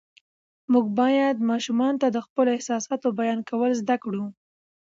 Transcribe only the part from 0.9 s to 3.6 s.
باید ماشومانو ته د خپلو احساساتو بیان